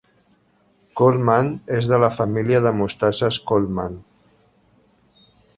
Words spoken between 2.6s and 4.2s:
de mostasses Colman.